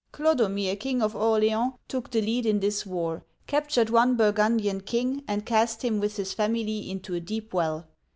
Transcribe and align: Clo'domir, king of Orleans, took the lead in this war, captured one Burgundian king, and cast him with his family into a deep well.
Clo'domir, 0.13 0.79
king 0.79 0.99
of 1.03 1.15
Orleans, 1.15 1.73
took 1.87 2.09
the 2.09 2.23
lead 2.23 2.47
in 2.47 2.59
this 2.59 2.87
war, 2.87 3.23
captured 3.45 3.91
one 3.91 4.15
Burgundian 4.15 4.81
king, 4.81 5.23
and 5.27 5.45
cast 5.45 5.83
him 5.83 5.99
with 5.99 6.17
his 6.17 6.33
family 6.33 6.89
into 6.89 7.13
a 7.13 7.19
deep 7.19 7.53
well. 7.53 7.85